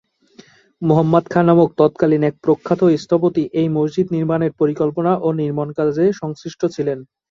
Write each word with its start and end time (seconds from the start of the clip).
মুহাম্মদ 0.81 1.25
খাঁ 1.31 1.43
নামক 1.47 1.69
তৎকালীন 1.79 2.23
এক 2.29 2.35
প্রখ্যাত 2.43 2.81
স্থপতি 3.03 3.43
এই 3.59 3.67
মসজিদ 3.77 4.07
নির্মাণের 4.15 4.51
পরিকল্পনা 4.61 5.11
ও 5.21 5.27
নির্মাণ 5.41 5.67
কাজে 5.77 6.05
সংশ্লিষ্ট 6.21 6.61
ছিলেন। 6.75 6.99